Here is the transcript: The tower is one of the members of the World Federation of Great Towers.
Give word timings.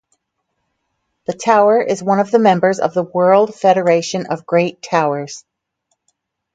The 1.27 1.33
tower 1.33 1.79
is 1.79 2.01
one 2.01 2.19
of 2.19 2.31
the 2.31 2.39
members 2.39 2.79
of 2.79 2.95
the 2.95 3.03
World 3.03 3.53
Federation 3.53 4.25
of 4.31 4.47
Great 4.47 4.81
Towers. 4.81 5.45